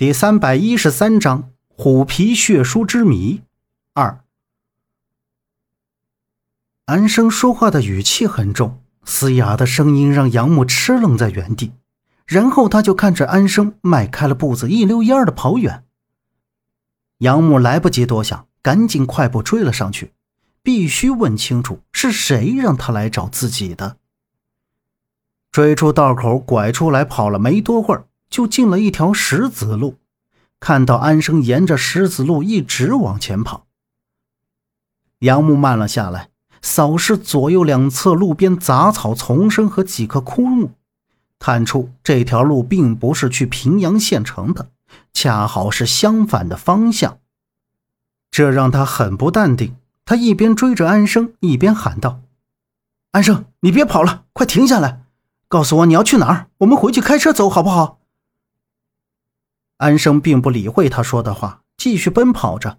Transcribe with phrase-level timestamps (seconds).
[0.00, 3.42] 第三百一十三章虎皮血书之谜
[3.92, 4.24] 二。
[6.86, 11.72] 安生说话的语气很重，嘶哑的声音让杨木吃愣在原地，
[12.24, 15.84] 然后他就看着安生迈开了步子，一溜烟的跑远。
[17.18, 20.14] 杨木来不及多想，赶紧快步追了上去，
[20.62, 23.98] 必须问清楚是谁让他来找自己的。
[25.52, 28.06] 追出道口，拐出来，跑了没多会儿。
[28.30, 29.96] 就进了一条石子路，
[30.60, 33.66] 看到安生沿着石子路一直往前跑。
[35.18, 36.30] 杨木慢了下来，
[36.62, 40.70] 扫视左右两侧路边杂草丛生和几棵枯木，
[41.38, 44.70] 看出这条路并不是去平阳县城的，
[45.12, 47.18] 恰好是相反的方向。
[48.30, 49.76] 这让他很不淡定。
[50.06, 52.20] 他一边追着安生，一边喊道
[53.12, 55.04] ：“安生，你别跑了，快停下来，
[55.46, 57.99] 告诉我你要去哪儿，我们回去开车走，好不好？”
[59.80, 62.76] 安生并不理会他说的话，继续奔跑着。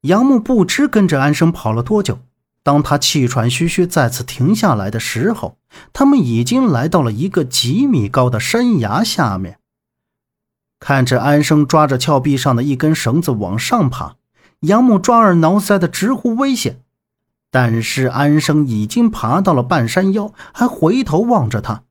[0.00, 2.20] 杨木不知跟着安生跑了多久，
[2.62, 5.58] 当他气喘吁吁再次停下来的时候，
[5.92, 9.58] 他们已经来到了一个几米高的山崖下面。
[10.80, 14.16] 看着安生抓着峭壁上的一根绳子往上爬，
[14.60, 16.80] 杨木抓耳挠腮的直呼危险。
[17.50, 21.82] 但是安生已经爬到了半山腰，还回头望着他。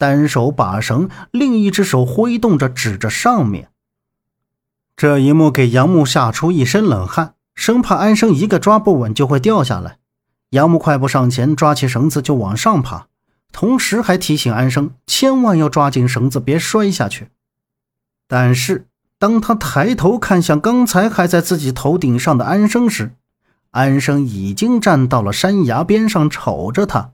[0.00, 3.68] 单手把绳，另一只手挥动着指着上面。
[4.96, 9.98] 这一幕给杨木吓出一身冷汗，生怕安生一个抓不稳就会掉下来。
[10.52, 13.08] 杨木快步上前，抓起绳子就往上爬，
[13.52, 17.28] 同时还提醒安生千万要抓紧绳子，别摔下去。
[18.26, 18.86] 但是
[19.18, 23.16] 当他抬头看向刚才还在自己头顶上的安生时，
[23.72, 27.12] 安生已经站到了山崖边上，瞅着他。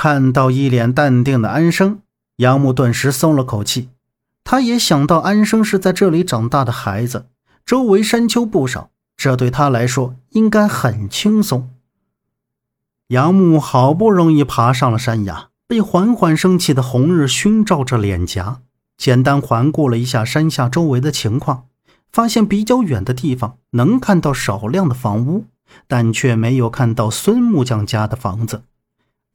[0.00, 2.02] 看到一脸淡定的安生，
[2.36, 3.88] 杨木顿时松了口气。
[4.44, 7.26] 他也想到安生是在这里长大的孩子，
[7.66, 11.70] 周围山丘不少，这对他来说应该很轻松。
[13.08, 18.60] 杨木好不容易爬上了山崖，被缓缓升起的红日熏照着脸颊。
[18.96, 21.64] 简单环顾了一下山下周围的情况，
[22.12, 25.46] 发现比较远的地方能看到少量的房屋，
[25.88, 28.62] 但却没有看到孙木匠家的房子。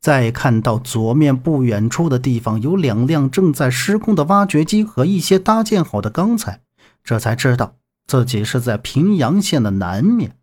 [0.04, 6.60] 再看到左面不远处的地方有两辆正在施工的挖掘机和一些搭建好的钢材，
[7.06, 10.36] 这才知道自己是在平阳县的南面。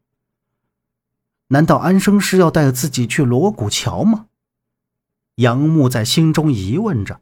[1.48, 4.28] 难道安生是要带自己去锣鼓桥吗？
[5.34, 7.21] 杨木在心中疑问着，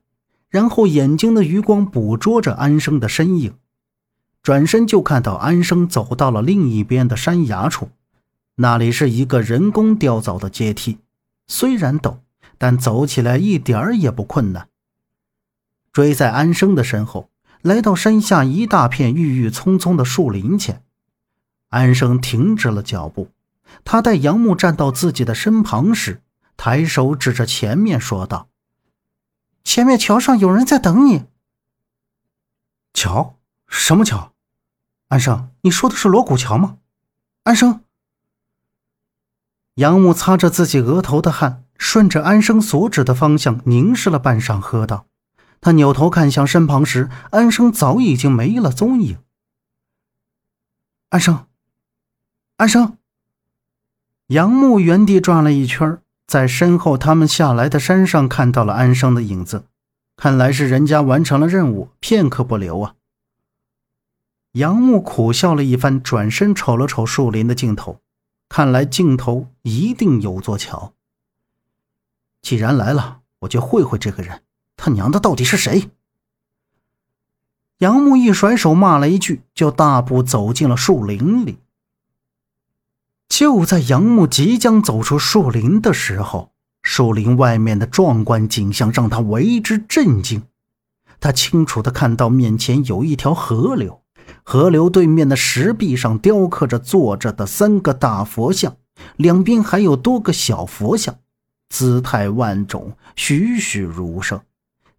[0.49, 3.55] 然后眼睛的余光捕捉着安生的身影，
[4.45, 7.89] 转身就看到安生走到了另一边的山崖处，
[8.55, 10.99] 那里是一个人工雕凿的阶梯，
[11.49, 12.19] 虽然陡。
[12.59, 14.69] 但走起来一点儿也不困难。
[15.93, 17.31] 追在安生的身后，
[17.63, 20.85] 来到山下一大片郁郁葱葱的树林前，
[21.71, 23.31] 安生停止了脚步。
[23.85, 26.23] 他待杨木站到自己的身旁时，
[26.57, 28.49] 抬手指着前面说道
[29.65, 31.27] ：“前面桥上有人在等你。”
[32.95, 33.37] 桥？
[33.67, 34.33] 什么桥？
[35.09, 36.79] 安生，你说的是锣鼓桥吗？
[37.45, 37.83] 安生。
[39.75, 41.65] 杨木擦着自己额头的汗。
[41.79, 45.07] 顺着安生所指的方向凝视了半晌，喝道
[45.63, 49.19] ：“他扭头看向身旁时，安生早已经没了踪影。”
[51.09, 51.47] 安生，
[52.57, 52.99] 安生。
[54.27, 59.65] 杨木原地转了一圈，在身后他们下来的山上看到了安生的影子，
[60.17, 62.95] 看来是人家完成了任务，片刻不留啊。
[64.53, 68.01] 杨木苦笑了一番，转身瞅了瞅树林的尽头，
[68.49, 70.93] 看来尽头一定有座桥。
[72.49, 74.41] 既然来了，我就会会这个人。
[74.75, 75.91] 他娘的，到底是谁？
[77.81, 81.59] 杨木一甩手骂了一句，就大步走进了树林里。
[83.29, 90.45] 就在杨木即将走出树林的时候，树林外面的壮观景象让他为之震惊。
[91.21, 94.01] 他清楚的看到面前有一条河流，
[94.43, 98.75] 河流对面的石壁上雕刻着坐着的三个大佛像，
[99.17, 101.19] 两边还有多个小佛像。
[101.69, 104.41] 姿态万种，栩栩如生。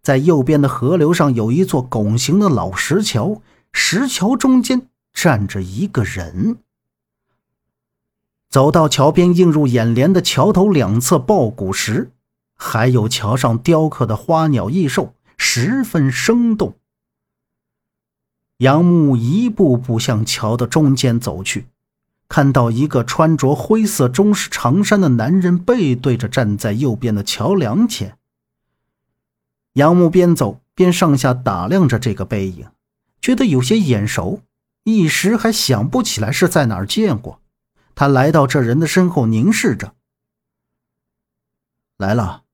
[0.02, 6.58] 在右边的河流上有一座拱形的老石桥，石桥中间站着一个人。
[8.48, 12.10] 走到桥边，映入眼帘的桥头两侧抱鼓石，
[12.56, 16.74] 还有桥上雕刻的花鸟异兽，十分生动。
[18.58, 21.66] 杨木一步步向桥的中间走去。
[22.30, 28.16] 看到一个穿着灰色中式长衫的男人背对着站在右边的桥梁前，
[29.72, 32.68] 杨木边走边上下打量着这个背影，
[33.20, 34.42] 觉得有些眼熟，
[34.84, 37.40] 一时还想不起来是在哪儿见过。
[37.96, 39.94] 他来到这人的身后，凝视着。
[41.98, 42.44] 来了。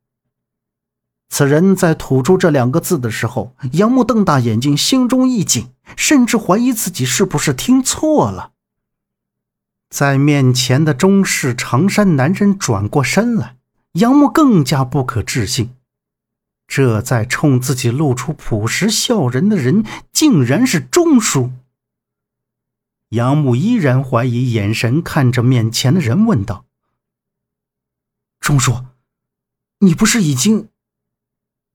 [1.28, 5.68] 此人在吐出这两个字的时候，杨木瞪大眼睛，心中一紧，
[5.98, 8.52] 甚至怀疑自己是不是听错了。
[9.88, 13.56] 在面前的中式长衫男人转过身来，
[13.92, 15.70] 杨木更加不可置信：
[16.66, 21.52] 这在冲自己露出朴实笑人的人，竟然是钟叔。
[23.10, 26.64] 杨木依然怀疑，眼神看着面前的人，问道
[28.40, 28.84] ：“钟叔，
[29.78, 30.68] 你不是已经……”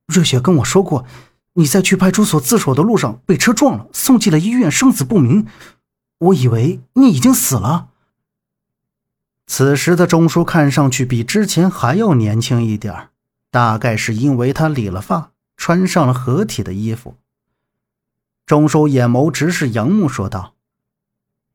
[0.07, 1.05] 瑞雪跟我说过，
[1.53, 5.47] 你在去派出所自首的路上被车撞了，送进了医院，生死不明。
[6.17, 7.90] 我以为你已经死了。
[9.53, 13.09] 此时的钟叔看上去比之前还要年轻一点
[13.49, 17.17] 大概是因为他理了发，穿上了合体的衣服。
[18.45, 20.55] 钟叔眼眸直视杨木，说道：“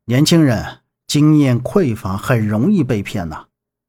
[0.05, 3.47] 年轻人经验匮乏，很容易被骗呐。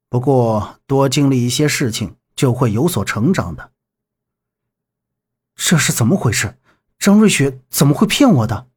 [0.09, 3.73] 不过多经历一些事情，就会有所成长的。”
[5.55, 6.57] 这是怎么回事？
[6.99, 8.69] 张瑞雪怎么会骗我的？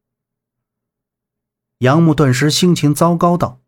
[1.78, 3.60] 杨木顿时心情糟糕道：“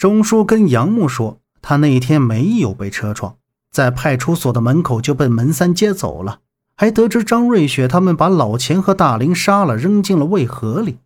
[0.00, 3.36] 钟叔跟杨木说，他那天没有被车撞，
[3.70, 6.40] 在派出所的门口就被门三接走了，
[6.74, 11.00] 还得知张瑞雪他们把老钱和大林杀了，扔进了渭河里。”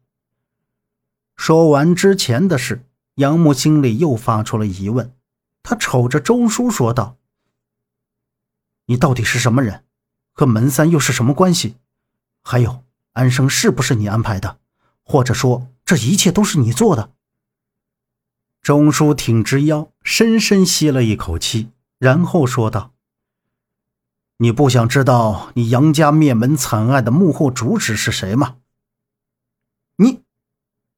[1.35, 2.87] 说完之前的事，
[3.17, 5.13] 杨木心里又发出了疑问。
[5.65, 7.17] 他瞅着钟叔说道
[8.87, 9.83] ：“你到底是什么人？”
[10.33, 11.75] 和门三又是什么关系？
[12.45, 14.59] 还有安生是不是你安排的？
[15.03, 17.11] 或者说这一切都是你做的？
[18.65, 21.69] 钟叔挺直腰，深深吸了一口气，
[21.99, 22.95] 然后说道
[24.39, 28.57] ：“你不想知道你杨家灭门惨案的幕后主使是谁吗？
[29.97, 30.23] 你，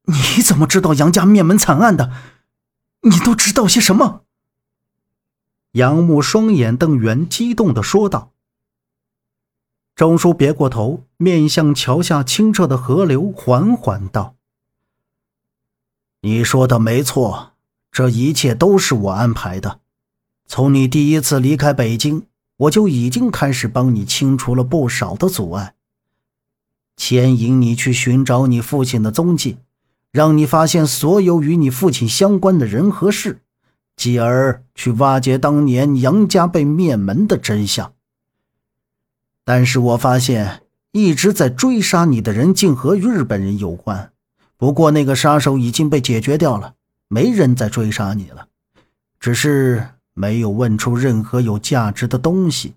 [0.03, 2.13] 你怎么知道杨家灭门惨案的？
[3.01, 4.21] 你都知道些什么？”
[5.75, 8.31] 杨木双眼瞪圆，激动的说道。
[9.93, 14.37] 钟叔别过头，面向桥下清澈的河流，缓缓道
[16.21, 17.56] ：“你说的没错，
[17.97, 19.79] 这一切都是我安排的。
[20.45, 22.27] 从你第一次离开北京，
[22.57, 25.73] 我就已经开始帮你清除了不少的阻碍，
[26.95, 29.57] 牵引你去寻找你父亲的踪迹，
[30.11, 33.41] 让你发现所有与你父亲相关的人和事，
[33.95, 37.93] 继而去挖掘当年杨家被灭门的真相。”
[39.43, 40.61] 但是我发现，
[40.91, 44.11] 一直在追杀你的人竟和日本人有关。
[44.55, 46.75] 不过那个杀手已经被解决掉了，
[47.07, 48.49] 没人再追杀你了，
[49.19, 52.75] 只是没有问出任何有价值的东西。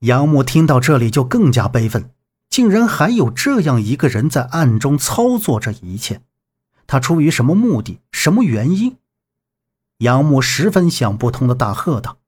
[0.00, 2.10] 杨木听到这里就更加悲愤，
[2.48, 6.22] 竟然还有这样一个人在暗中操作这一切，
[6.86, 8.96] 他出于什么目的，什么原因？
[9.98, 12.18] 杨木十分想不通的大喝道。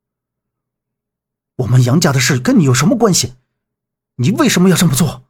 [1.58, 3.34] 我们杨家的事跟你有什么关系？
[4.16, 5.22] 你为什么要这么做？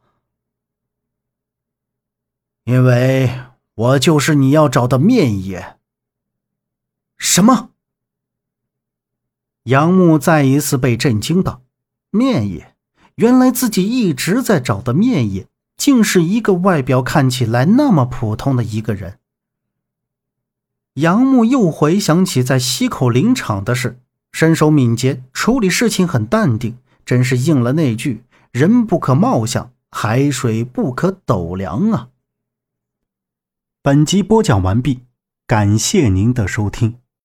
[2.63, 3.39] 因为
[3.81, 5.77] 我就是你要找的面爷。
[7.17, 7.69] 什么？
[9.63, 11.63] 杨木再一次被震惊到。
[12.11, 12.75] 面爷，
[13.15, 15.47] 原来自己一直在找的面爷，
[15.77, 19.17] 竟是一个外表看起来那么普通的一个人。
[20.95, 23.99] 杨木又回想起在西口林场的事。
[24.31, 32.09] 身手敏捷，处理事情很淡定，真是应了那句“人不可貌相，海水不可斗量”啊！
[33.83, 35.07] 本集播讲完毕，
[35.47, 37.00] 感谢您的收听。